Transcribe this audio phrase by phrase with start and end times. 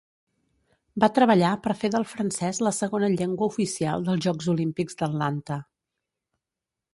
[1.01, 5.61] Va treballar per fer del francès la segona llengua oficial dels Jocs Olímpics d'Atlanta.